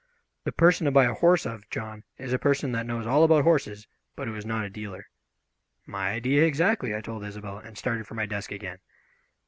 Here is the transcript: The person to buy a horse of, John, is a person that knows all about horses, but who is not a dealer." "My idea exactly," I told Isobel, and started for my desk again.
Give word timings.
The 0.45 0.51
person 0.51 0.85
to 0.85 0.91
buy 0.91 1.05
a 1.05 1.13
horse 1.13 1.45
of, 1.45 1.69
John, 1.69 2.03
is 2.17 2.33
a 2.33 2.39
person 2.39 2.71
that 2.71 2.87
knows 2.87 3.05
all 3.05 3.23
about 3.23 3.43
horses, 3.43 3.87
but 4.15 4.27
who 4.27 4.33
is 4.33 4.47
not 4.47 4.65
a 4.65 4.69
dealer." 4.71 5.05
"My 5.85 6.09
idea 6.09 6.43
exactly," 6.43 6.95
I 6.95 7.01
told 7.01 7.23
Isobel, 7.23 7.59
and 7.59 7.77
started 7.77 8.07
for 8.07 8.15
my 8.15 8.25
desk 8.25 8.51
again. 8.51 8.79